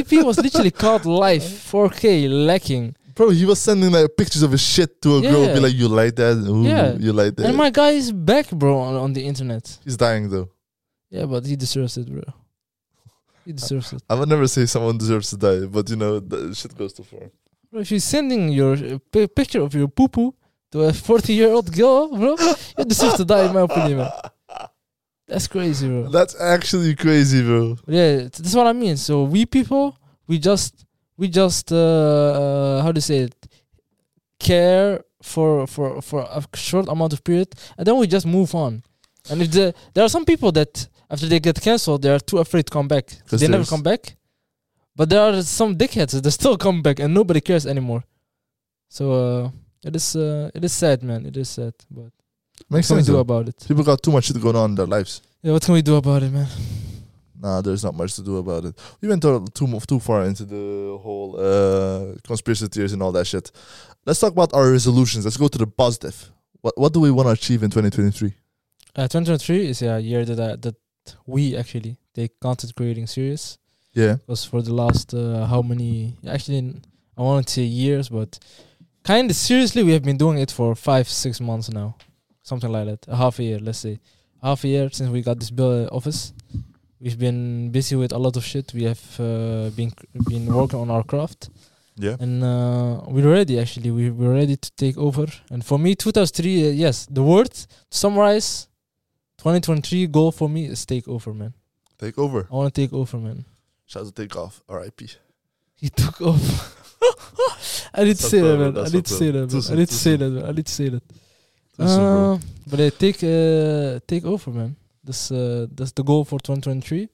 [0.03, 2.95] EDP was literally caught live, 4K, lacking.
[3.15, 5.87] Bro, he was sending like pictures of his shit to a girl, be like, "You
[5.89, 6.35] like that?
[6.47, 6.93] Ooh, Yeah.
[7.05, 9.63] you like that?" And my guy is back, bro, on, on the internet.
[9.83, 10.47] He's dying though.
[11.09, 12.23] Yeah, but he deserves it, bro.
[13.45, 14.03] He deserves it.
[14.09, 17.03] I would never say someone deserves to die, but you know, the shit goes too
[17.03, 17.31] far.
[17.71, 20.33] Bro, if you're sending your uh, picture of your poo poo
[20.71, 22.35] to a 40 year old girl, bro,
[22.77, 24.11] you deserve to die, in my opinion, man.
[25.27, 26.09] That's crazy, bro.
[26.09, 27.77] That's actually crazy, bro.
[27.87, 28.97] Yeah, that's what I mean.
[28.97, 30.85] So we people, we just,
[31.17, 33.35] we just, uh, uh how to say it,
[34.39, 38.83] care for for for a short amount of period, and then we just move on.
[39.29, 42.37] And if the there are some people that after they get cancelled, they are too
[42.37, 43.05] afraid to come back.
[43.31, 44.15] They never come back.
[44.95, 48.03] But there are some dickheads that still come back, and nobody cares anymore.
[48.89, 49.51] So uh,
[49.83, 51.25] it is uh, it is sad, man.
[51.25, 51.73] It is sad.
[51.89, 52.11] But
[52.69, 53.19] Makes what can we do though.
[53.19, 53.65] about it?
[53.67, 55.21] People got too much shit going on in their lives.
[55.41, 56.47] Yeah, what can we do about it, man?
[57.41, 58.77] Nah, there's not much to do about it.
[58.99, 63.25] We went too too, too far into the whole uh, conspiracy theories and all that
[63.25, 63.49] shit.
[64.05, 65.23] Let's talk about our resolutions.
[65.23, 66.29] Let's go to the positive.
[66.61, 68.33] What what do we want to achieve in 2023?
[68.95, 70.75] Uh, 2023 is a year that I, that
[71.25, 73.57] we actually take content creating serious.
[73.93, 76.15] Yeah, Because for the last uh, how many?
[76.27, 76.75] Actually,
[77.17, 78.39] I want to say years, but
[79.03, 81.95] kind of seriously, we have been doing it for five, six months now,
[82.43, 83.07] something like that.
[83.07, 83.99] A half a year, let's say,
[84.41, 86.33] half a year since we got this bill uh, office.
[87.01, 88.73] We've been busy with a lot of shit.
[88.73, 89.91] We have uh, been
[90.27, 91.49] been working on our craft,
[91.97, 92.15] yeah.
[92.19, 93.59] and uh, we're ready.
[93.59, 95.25] Actually, we we're ready to take over.
[95.49, 98.68] And for me, 2003, uh, yes, the word to summarize
[99.39, 101.53] 2023 goal for me is take over, man.
[101.97, 102.47] Take over.
[102.51, 103.45] I want to take over, man.
[103.85, 104.61] Shout out to Takeoff.
[104.67, 105.09] R.I.P.
[105.75, 106.75] He took off.
[107.93, 108.67] I need to say that, man.
[108.67, 109.63] I that's need to say that, man.
[109.71, 110.45] I need to say that, man.
[110.45, 111.03] I need to say that.
[111.79, 114.75] Uh, but uh, take uh, take over, man.
[115.01, 117.07] This uh, that's the goal for 2023.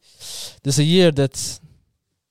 [0.64, 1.60] This a year that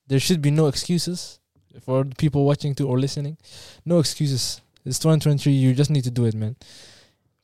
[0.07, 1.39] there should be no excuses
[1.81, 3.37] for the people watching to or listening.
[3.85, 4.61] No excuses.
[4.83, 5.53] It's 2023.
[5.53, 6.57] You just need to do it, man.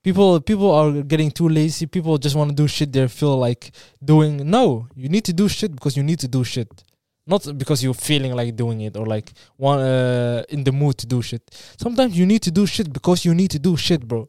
[0.03, 1.85] People people are getting too lazy.
[1.85, 3.71] People just want to do shit they feel like
[4.03, 4.49] doing.
[4.49, 6.83] No, you need to do shit because you need to do shit.
[7.27, 11.05] Not because you're feeling like doing it or like want uh, in the mood to
[11.05, 11.43] do shit.
[11.77, 14.27] Sometimes you need to do shit because you need to do shit, bro.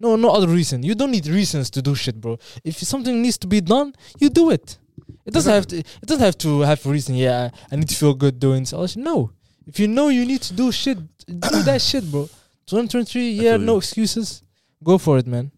[0.00, 0.82] No, no other reason.
[0.82, 2.36] You don't need reasons to do shit, bro.
[2.64, 4.78] If something needs to be done, you do it.
[5.24, 5.78] It doesn't have to.
[5.78, 7.14] It doesn't have to have a reason.
[7.14, 8.84] Yeah, I need to feel good doing so.
[8.96, 9.30] No,
[9.66, 12.28] if you know you need to do shit, do that shit, bro.
[12.66, 14.43] 2023, yeah, no excuses.
[14.84, 15.50] Go for it, man.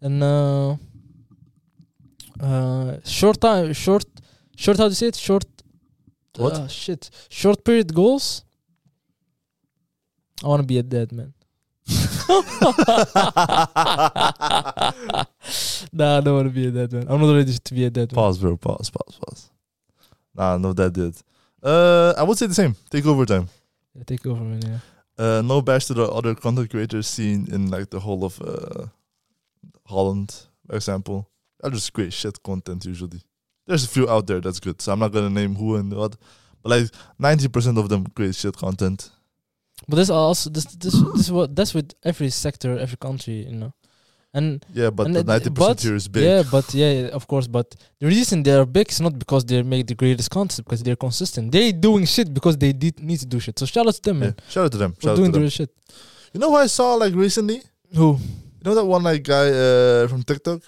[0.00, 0.76] And uh,
[2.40, 4.04] uh, short time, short,
[4.56, 4.78] short.
[4.78, 5.16] How do you say it?
[5.16, 5.44] Short.
[6.36, 6.54] What?
[6.54, 7.10] Uh, shit.
[7.28, 8.44] Short period goals.
[10.42, 11.34] I want to be a dead man.
[15.92, 17.06] nah, I don't want to be a dead man.
[17.08, 18.14] I'm not ready to be a dead man.
[18.14, 18.56] Pause, bro.
[18.56, 19.50] Pause, pause, pause.
[20.34, 21.14] Nah, no, that did.
[21.62, 22.74] Uh, I would say the same.
[22.88, 23.48] Take over time.
[23.94, 24.62] Yeah, take over, man.
[24.62, 24.78] Yeah.
[25.20, 28.86] Uh, no bash to the other content creators seen in like the whole of uh,
[29.86, 30.34] Holland,
[30.66, 31.28] for example.
[31.60, 33.20] They're just great shit content usually.
[33.66, 36.16] There's a few out there that's good, so I'm not gonna name who and what.
[36.62, 39.10] But like ninety percent of them create shit content.
[39.86, 43.56] But this also this this this is what that's with every sector, every country, you
[43.56, 43.74] know.
[44.32, 46.22] And Yeah, but And the ninety percent here is big.
[46.22, 47.48] yeah, but yeah, of course.
[47.48, 50.82] But the reason they are big is not because they make the greatest content, because
[50.84, 51.50] they're consistent.
[51.50, 53.58] They doing shit because they did need to do shit.
[53.58, 54.34] So shout out to them, Yeah, man.
[54.48, 54.94] Shout out to them.
[55.02, 55.42] Shout out doing to the them.
[55.42, 55.70] real shit.
[56.32, 57.60] You know who I saw like recently?
[57.94, 58.18] Who?
[58.18, 60.60] You know that one like guy uh, from TikTok?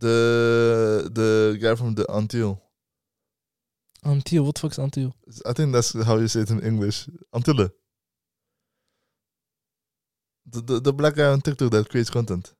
[0.00, 2.58] The the guy from the Antil.
[4.04, 5.14] Until what the fuck's until?
[5.44, 7.08] I think that's how you say it in English.
[7.34, 7.70] Antille.
[10.50, 12.54] The, the the black guy on TikTok that creates content.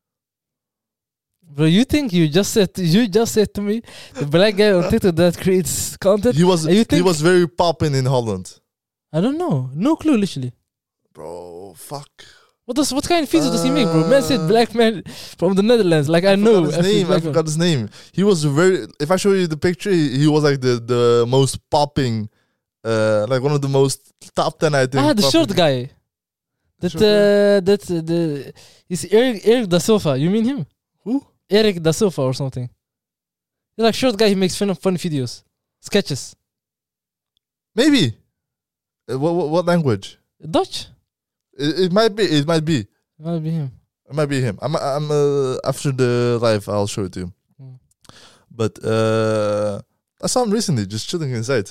[1.50, 3.80] Bro, you think you just said you just said to me
[4.14, 6.34] the black guy on TikTok that creates content?
[6.36, 8.60] He was you he was very popping in Holland.
[9.12, 9.70] I don't know.
[9.74, 10.52] No clue, literally.
[11.14, 12.10] Bro, fuck.
[12.66, 14.06] What does what kind of videos does he make, bro?
[14.06, 15.02] Man said Uh, black man
[15.38, 16.06] from the Netherlands.
[16.06, 17.10] Like I, know his every name.
[17.10, 17.88] I forgot his name.
[18.12, 18.86] He was very.
[19.00, 22.28] If I show you the picture, he, he was like the the most popping,
[22.84, 24.74] uh, like one of the most top ten.
[24.74, 24.96] I think.
[25.02, 25.90] Ah, the popping- short guy.
[26.80, 28.52] That uh, that uh, the
[28.88, 30.16] is Eric Eric da Silva.
[30.16, 30.66] You mean him?
[31.04, 31.24] Who?
[31.50, 32.68] Eric da Silva or something.
[33.76, 34.28] He's like short guy.
[34.28, 35.42] He makes fun funny videos,
[35.80, 36.36] sketches.
[37.74, 38.14] Maybe.
[39.10, 40.18] Uh, what, what what language?
[40.50, 40.86] Dutch.
[41.58, 42.22] It, it might be.
[42.24, 42.78] It might be.
[42.78, 42.88] It
[43.24, 43.72] Might be him.
[44.08, 44.58] It might be him.
[44.62, 44.76] I'm.
[44.76, 45.10] I'm.
[45.10, 47.32] Uh, after the live, I'll show it to you.
[47.58, 47.74] Hmm.
[48.50, 49.80] But uh,
[50.22, 51.68] I saw him recently, just chilling inside.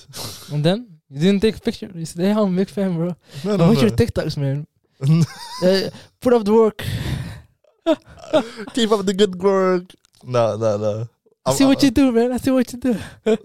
[0.51, 1.89] And then you didn't take a picture.
[1.95, 3.15] You said, "Hey, I'm a big fan, bro.
[3.45, 3.81] No, I no, watch no.
[3.83, 4.67] your TikToks, man.
[5.01, 5.89] Uh,
[6.21, 6.83] put up the work.
[8.73, 9.83] Keep up the good work.
[10.23, 11.07] No, no, no.
[11.45, 12.33] I see what you do, man.
[12.33, 12.97] I see what you do.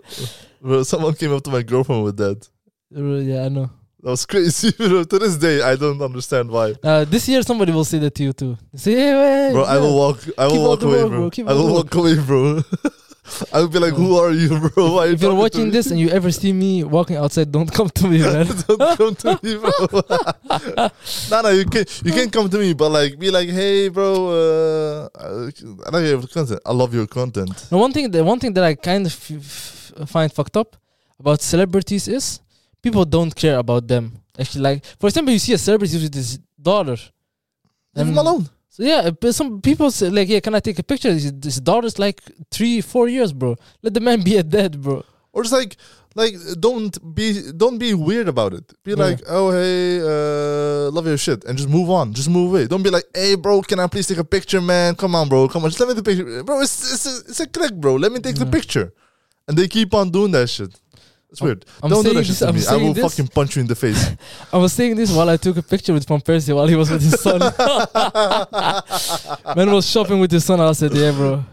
[0.61, 2.49] Bro, someone came up to my girlfriend with that.
[2.91, 3.71] Yeah, I know.
[4.03, 4.73] That was crazy.
[4.73, 6.75] To this day, I don't understand why.
[6.83, 8.59] Uh, this year, somebody will say that to you too.
[8.75, 10.19] Say, "Hey, man, Bro, I will walk.
[10.37, 11.45] I will walk away, work, bro.
[11.45, 11.47] bro.
[11.47, 12.63] I will walk away, bro.
[13.53, 14.95] I will be like, "Who are you, bro?
[14.95, 17.71] Why are you If you're watching this and you ever see me walking outside, don't
[17.73, 18.47] come to me, man.
[18.69, 19.71] don't come to me, bro.
[21.31, 24.09] no, no, you can you can come to me, but like, be like, "Hey, bro,
[24.29, 25.09] uh,
[25.87, 26.61] I like your content.
[26.67, 29.31] I love your content." Now, one thing, the one thing that I kind of f-
[30.01, 30.77] f- find fucked up
[31.21, 32.41] about celebrities is
[32.83, 34.13] people don't care about them.
[34.39, 36.97] Actually, like for example, you see a celebrity with his daughter.
[37.95, 38.49] Leave him alone.
[38.75, 41.13] So yeah, but some people say like, yeah, can I take a picture?
[41.13, 43.57] His, his daughter's like three, four years, bro.
[43.83, 45.05] Let the man be a dad, bro.
[45.35, 45.77] or just like
[46.15, 47.27] like don't be
[47.63, 48.67] don't be weird about it.
[48.85, 49.05] Be Yeah.
[49.07, 52.15] like oh hey uh love your shit and just move on.
[52.15, 52.65] Just move away.
[52.73, 54.95] Don't be like hey bro can i please take a picture man?
[55.03, 55.49] Come on bro.
[55.53, 55.71] Come on.
[55.71, 56.45] Just let me take a picture.
[56.49, 57.93] Bro it's it's a, it's a click bro.
[58.05, 58.87] Let me take the picture.
[59.49, 60.73] And they keep on doing that shit
[61.33, 62.39] it's weird I'm don't do saying that shit this.
[62.41, 63.05] to I'm me i will this.
[63.17, 64.11] fucking punch you in the face
[64.53, 66.91] I was saying this while I took a picture with Van Persie while he was
[66.91, 67.41] with his son.
[69.57, 70.61] Man was shopping with his son.
[70.61, 71.45] I said, yeah, bro.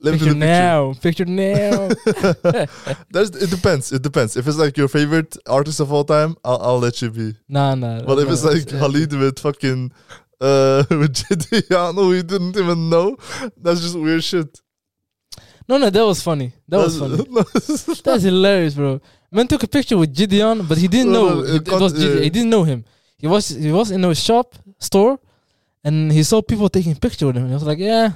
[0.00, 0.92] let Picture picture now.
[1.06, 1.88] Picture now.
[3.10, 6.60] There's, it depends it depends if it's like your favorite artist of all time i'll,
[6.66, 8.02] I'll let you be nah, nah.
[8.02, 9.92] But if it's like uh, Khalid with fucking
[10.40, 11.16] uh with
[11.96, 13.16] who we didn't even know,
[13.64, 14.60] that's just weird shit.
[15.68, 16.52] No, no, that was funny.
[16.68, 17.16] That was funny.
[18.04, 19.00] That's hilarious, bro.
[19.30, 22.18] Man took a picture with Gideon, but he didn't know no, it, it was Gideon.
[22.18, 22.84] uh, He didn't know him.
[23.18, 25.18] He was he was in a shop store,
[25.84, 27.42] and he saw people taking picture with him.
[27.42, 28.12] And he was like, "Yeah,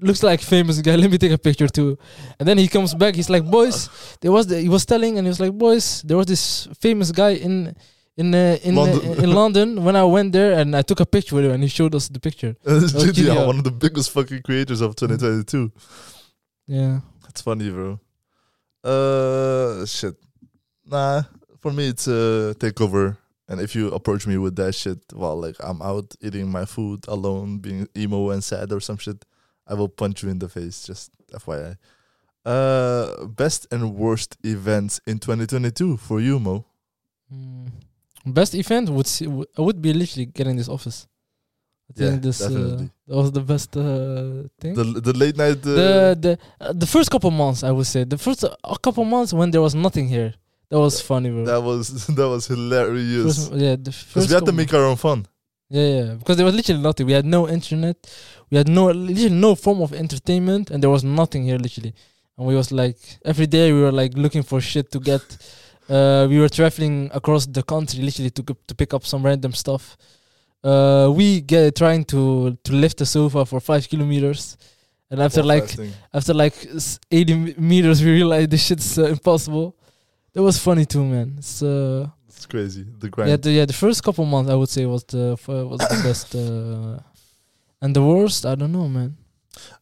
[0.00, 0.96] looks like famous guy.
[1.02, 1.96] Let me take a picture too."
[2.40, 3.14] And then he comes back.
[3.14, 3.88] He's like, "Boys,
[4.20, 7.12] there was the, he was telling, and he was like, "Boys, there was this famous
[7.12, 7.76] guy in
[8.16, 9.00] in uh, in London.
[9.10, 11.62] Uh, in London when I went there and I took a picture with him and
[11.62, 12.56] he showed us the picture.
[12.66, 12.80] yeah,
[13.12, 13.46] Genial.
[13.46, 15.70] one of the biggest fucking creators of 2022.
[16.68, 17.00] Yeah.
[17.22, 17.98] That's funny, bro.
[18.84, 20.14] Uh, shit.
[20.86, 21.22] Nah,
[21.58, 23.16] for me it's a takeover.
[23.48, 27.06] And if you approach me with that shit while like I'm out eating my food
[27.08, 29.24] alone, being emo and sad or some shit,
[29.66, 30.86] I will punch you in the face.
[30.86, 31.76] Just FYI.
[32.44, 36.64] Uh, best and worst events in 2022 for you, Mo.
[37.32, 37.70] Mm.
[38.26, 41.06] Best event would see, would, would be literally getting this office.
[41.90, 43.82] I Yeah, think this uh, that was the best uh,
[44.60, 44.74] thing.
[44.74, 45.58] The the late night.
[45.64, 49.04] Uh, the the uh, the first couple months I would say the first uh, couple
[49.04, 50.34] months when there was nothing here
[50.70, 51.44] that was funny bro.
[51.52, 51.84] that was
[52.18, 53.24] that was hilarious.
[53.48, 55.26] First, yeah, Because we had to make our own fun.
[55.70, 56.14] Yeah, yeah.
[56.14, 57.06] Because there was literally nothing.
[57.06, 57.96] We had no internet.
[58.50, 61.94] We had no literally no form of entertainment, and there was nothing here literally.
[62.36, 65.22] And we was like every day we were like looking for shit to get.
[65.88, 69.96] Uh, we were traveling across the country literally to to pick up some random stuff.
[70.64, 74.56] Uh, we get trying to to lift the sofa for five kilometers,
[75.10, 75.68] and after like
[76.12, 76.54] after like
[77.10, 79.76] 80 meters, we realized this shit's uh, impossible.
[80.32, 81.34] That was funny too, man.
[81.38, 82.84] It's uh, it's crazy.
[82.98, 83.30] The grind.
[83.30, 86.34] yeah, the, yeah, the first couple months I would say was the was the best,
[86.34, 86.98] uh,
[87.80, 89.16] and the worst I don't know, man.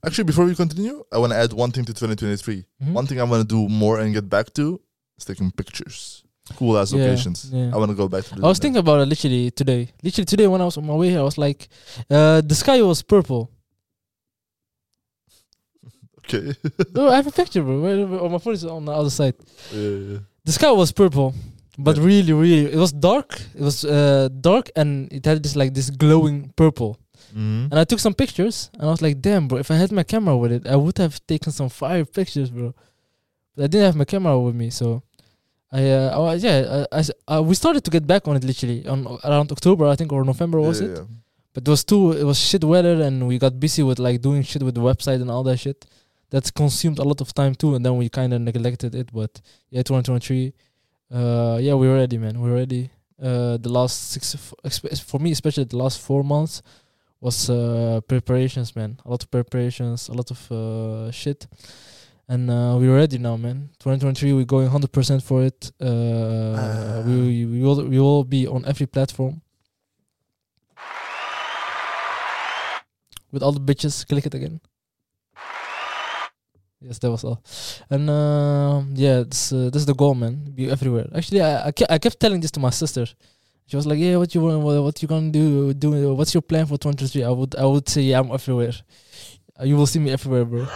[0.05, 2.65] Actually, before we continue, I want to add one thing to 2023.
[2.83, 2.93] Mhm.
[2.93, 4.81] One thing I want to do more and get back to
[5.19, 6.23] is taking pictures.
[6.55, 7.51] Cool ass locations.
[7.53, 7.71] yeah.
[7.75, 8.37] I want to go back to.
[8.37, 9.91] I was thinking about it literally today.
[10.03, 11.69] Literally today when I was on my way here, I was like,
[12.09, 13.51] uh, the sky was purple.
[16.29, 16.55] Okay.
[16.97, 18.19] oh, I have a picture, bro.
[18.21, 19.35] Oh, my phone is on the other side.
[19.73, 19.81] yeah,
[20.13, 20.19] yeah.
[20.45, 21.35] The sky was purple,
[21.79, 22.05] but Yeah.
[22.05, 23.41] really, really, it was dark.
[23.55, 26.99] It was uh, dark, and it had this like this glowing purple.
[27.33, 27.71] Mhm.
[27.71, 29.59] And I took some pictures, and I was like, "Damn, bro!
[29.59, 32.75] If I had my camera with it, I would have taken some fire pictures, bro."
[33.55, 35.03] But I didn't have my camera with me, so
[35.73, 38.37] I, uh, I was- yeah, I, I s- uh, we started to get back on
[38.37, 40.97] it literally on around October, I think, or November was Yeah, it?
[40.99, 41.05] yeah.
[41.55, 44.43] But it was too, it was shit weather, and we got busy with like doing
[44.43, 45.87] shit with the website and all that shit.
[46.31, 49.11] That's consumed a lot of time too, and then we kind of neglected it.
[49.13, 50.53] But yeah, 2023,
[51.13, 52.41] uh, yeah, we're ready, man.
[52.41, 52.91] We're ready.
[53.21, 54.35] Uh, the last six,
[55.07, 56.63] for me, especially the last four months,
[57.21, 58.99] was uh, preparations, man.
[59.07, 61.47] A lot of preparations, a lot of uh, shit,
[62.29, 63.71] and uh, we're ready now, man.
[63.79, 65.71] 2023, we're going 100% for it.
[65.81, 69.41] Uh, we we will we will be on every platform.
[73.33, 74.61] With all the bitches, click it again.
[76.81, 77.43] Yes, that was all.
[77.91, 80.53] And uh, yeah, this uh, this is the goal, man.
[80.55, 81.07] Be everywhere.
[81.15, 83.07] Actually, I I, ke- I kept telling this to my sister.
[83.67, 84.63] She was like, "Yeah, what you want?
[84.63, 85.75] What, what you gonna do?
[85.75, 88.73] Do what's your plan for 2023?" I would I would say, "Yeah, I'm everywhere.
[89.59, 90.67] Uh, you will see me everywhere, bro."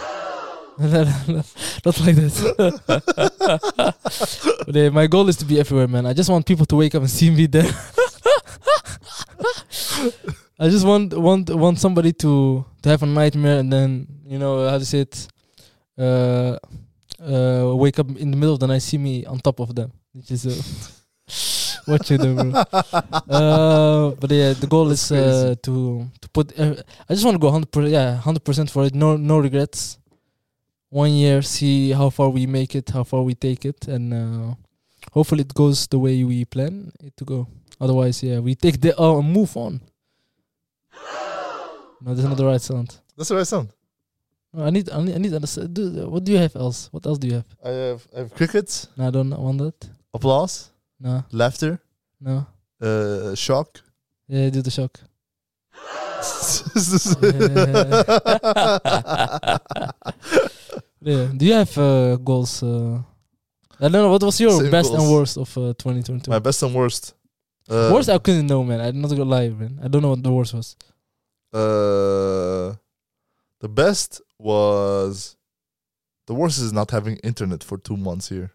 [0.81, 3.93] Not like that.
[4.65, 6.05] but yeah, my goal is to be everywhere, man.
[6.05, 7.69] I just want people to wake up and see me there.
[10.59, 14.69] I just want want want somebody to to have a nightmare and then you know
[14.69, 15.27] how to say it,
[15.97, 16.57] uh,
[17.21, 19.91] uh, wake up in the middle of the night, see me on top of them,
[20.13, 20.57] which is uh,
[21.87, 22.51] watching them.
[22.51, 22.61] Bro.
[23.29, 26.57] Uh, but yeah, the goal That's is uh, to to put.
[26.57, 26.75] Uh,
[27.09, 27.69] I just want to go hundred.
[27.89, 28.95] Yeah, hundred percent for it.
[28.95, 29.97] No no regrets.
[30.91, 34.55] One year, see how far we make it, how far we take it, and uh,
[35.13, 37.47] hopefully it goes the way we plan it to go.
[37.79, 39.79] Otherwise, yeah, we take the uh, move on.
[42.01, 42.97] No, that's not the right sound.
[43.15, 43.69] That's the right sound.
[44.57, 45.33] I need, I need, I need.
[45.33, 45.77] understand-
[46.11, 46.89] what do you have else?
[46.91, 47.45] What else do you have?
[47.63, 49.89] I have I have crickets, No, I don't want that.
[50.13, 51.79] applause, No, laughter,
[52.19, 52.45] no.
[52.81, 53.79] uh, shock.
[54.27, 54.99] Yeah, do the shock.
[61.01, 61.27] Yeah.
[61.35, 62.61] Do you have uh, goals?
[62.63, 63.01] Uh,
[63.79, 64.11] I don't know.
[64.11, 66.29] What was your Same best and worst of uh, 2022?
[66.29, 67.15] My best and worst.
[67.67, 68.79] Uh, worst, I couldn't know, man.
[68.81, 69.79] I'm not gonna lie, man.
[69.83, 70.75] I don't know what the worst was.
[71.53, 72.75] Uh,
[73.59, 75.35] the best was
[76.27, 78.51] the worst is not having internet for two months here.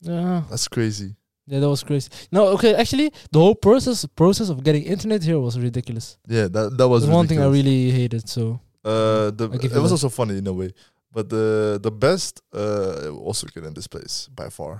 [0.00, 1.16] Yeah, That's crazy.
[1.46, 2.10] yeah, that was crazy.
[2.30, 6.18] No, okay, actually, the whole process process of getting internet here was ridiculous.
[6.26, 8.28] Yeah, that that was one thing I really hated.
[8.28, 9.96] So Uh, the, it was that.
[9.96, 10.70] also funny in a way,
[11.16, 14.74] but the the best uh also getting this place by far,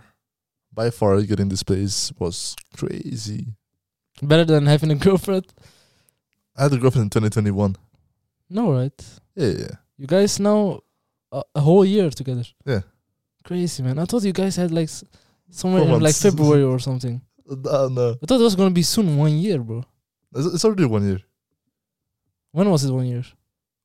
[0.73, 2.37] by far getting this place was
[2.79, 3.43] crazy.
[4.23, 5.47] better than having a girlfriend.
[6.57, 7.77] I had a girlfriend in 2021.
[8.51, 8.99] No, right?
[9.37, 9.75] Yeah, yeah.
[9.97, 10.81] You guys now
[11.31, 12.45] a, a whole year together.
[12.65, 12.83] Yeah.
[13.45, 13.99] Crazy, man.
[13.99, 14.91] I thought you guys had like
[15.51, 16.17] somewhere Four in like.
[16.29, 17.21] February or something.
[17.51, 19.85] Uh, no, I thought it was gonna be soon one year, bro.
[20.35, 21.21] it's, it's already one year,
[22.53, 23.25] When was it one year?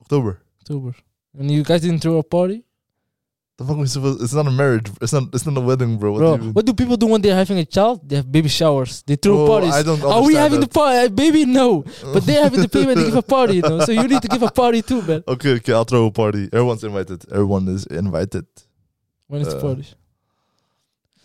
[0.04, 0.42] October.
[0.62, 0.94] October.
[1.38, 2.64] And you guys didn't throw a party?
[3.58, 4.22] The fuck we supposed?
[4.24, 4.90] It's not a marriage.
[5.02, 5.24] It's not.
[5.34, 6.12] It's not a wedding, bro.
[6.14, 8.08] What Bro, do what do people do when they're having a child?
[8.10, 9.04] They have baby showers.
[9.06, 9.74] They throw Oh, parties.
[9.76, 10.72] I don't Are we having that.
[10.72, 10.98] the party?
[11.06, 11.84] Uh, Baby, no.
[12.14, 13.80] But they're having the payment to give a party, you know.
[13.86, 15.24] So you need to give a party too, man.
[15.28, 15.72] Okay, okay.
[15.74, 16.50] I'll throw a party.
[16.52, 17.20] Everyone's invited.
[17.32, 18.48] Everyone is invited.
[19.28, 19.86] When is the Uh, party?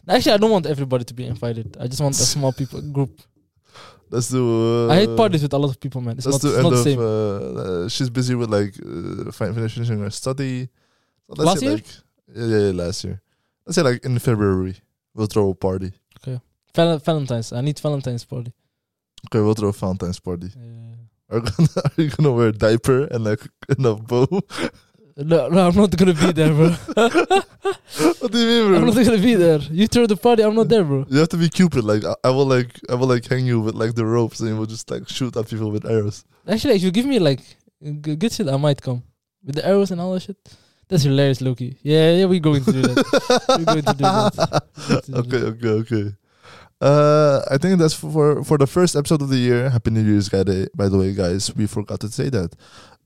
[0.06, 1.76] Actually, I don't want everybody to be invited.
[1.80, 3.12] I just want a small people group.
[4.10, 4.88] Let's do.
[4.88, 6.16] Uh, I hate parties with a lot of people, man.
[6.16, 6.84] It's Let's not, it's end not the of.
[6.84, 6.98] same.
[7.00, 10.68] Uh, uh, she's busy with like uh, finishing her study.
[11.28, 11.72] Let's Last year?
[11.74, 11.86] Like,
[12.34, 13.20] yeah, yeah, yeah, last year.
[13.66, 14.76] Let's say like in February
[15.14, 15.92] we'll throw a party.
[16.74, 17.52] Val- Valentine's.
[17.52, 18.52] I need Valentine's party.
[19.26, 20.48] Okay, we'll throw a Valentine's party.
[20.56, 23.40] Uh, Are, gonna, are you gonna wear a diaper and like
[23.78, 24.26] enough bow?
[25.18, 26.70] No, no, I'm not gonna be there, bro.
[28.20, 28.78] what do you mean, bro?
[28.78, 29.58] I'm not gonna be there.
[29.58, 31.06] You throw the party, I'm not there, bro.
[31.08, 31.84] You have to be Cupid.
[31.84, 34.48] Like I, I will like I will like hang you with like the ropes and
[34.48, 36.24] you will just like shoot at people with arrows.
[36.46, 37.40] Actually, if you give me like
[38.00, 39.02] good shit, I might come
[39.44, 40.36] with the arrows and all that shit.
[40.88, 41.76] That's hilarious, Loki.
[41.82, 43.44] Yeah, yeah, we're going to do that.
[43.48, 44.64] we're going to do that.
[45.06, 45.46] Do okay, that.
[45.46, 46.14] okay, okay.
[46.80, 49.68] Uh, I think that's for for the first episode of the year.
[49.68, 50.44] Happy New Year's, guy.
[50.74, 52.54] By the way, guys, we forgot to say that.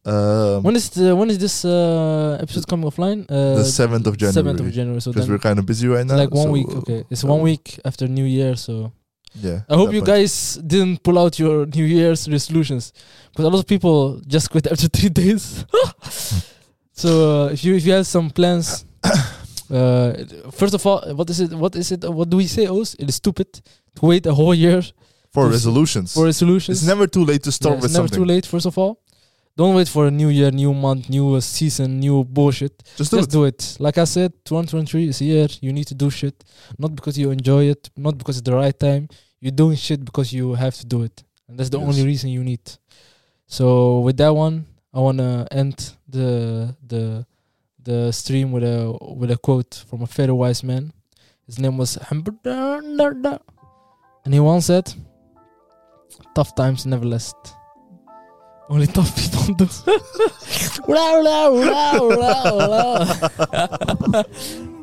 [0.05, 3.23] Um, When is the when is this uh, episode coming offline?
[3.31, 4.35] Uh, the seventh of January.
[4.35, 5.01] Seventh of January.
[5.01, 6.17] So because we're kind of busy right now.
[6.17, 6.69] like one so, week.
[6.69, 8.57] Okay, it's one week after New Year.
[8.57, 8.93] So
[9.35, 9.61] Yeah.
[9.71, 10.07] I hope you point.
[10.15, 12.93] guys didn't pull out your New Year's resolutions,
[13.31, 15.65] because a lot of people just quit after three days.
[16.93, 17.09] so
[17.47, 18.85] uh, if you if you have some plans,
[19.71, 20.13] uh,
[20.51, 21.53] first of all, what is it?
[21.53, 22.03] What is it?
[22.05, 22.67] What do we say?
[22.67, 22.95] Os?
[22.99, 23.49] It is stupid
[23.97, 24.83] to wait a whole year
[25.33, 26.13] for resolutions.
[26.15, 26.79] for resolutions.
[26.79, 28.19] it's never too late to start Yeah, with it's never something.
[28.27, 28.47] too late.
[28.47, 28.99] First of all,
[29.57, 32.83] don't wait for a new year, new month, new season, new bullshit.
[32.97, 33.33] Just do Just it.
[33.33, 33.77] do it.
[33.79, 35.49] Like I said, 2023 is a year.
[35.61, 36.43] You need to do shit,
[36.79, 39.09] not because you enjoy it, not because it's the right time.
[39.41, 41.89] You're doing shit because you have to do it, and that's the Yes.
[41.89, 42.61] only reason you need.
[43.47, 47.27] So with that one, I wanna end the the
[47.83, 50.93] the stream with a with a quote from a very wise man.
[51.47, 51.99] His name was
[54.25, 54.93] and he once said,
[56.35, 57.37] "Tough times never last."
[58.69, 59.69] Only tough people do.
[60.89, 64.25] Ula, ula, ula, ula, ula.